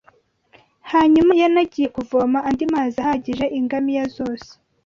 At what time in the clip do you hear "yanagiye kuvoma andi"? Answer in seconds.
1.41-2.65